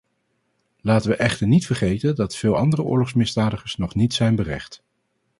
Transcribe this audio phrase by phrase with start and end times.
[0.81, 4.83] Laten we echter niet vergeten dat veel andere oorlogsmisdadigers nog niet zijn berecht.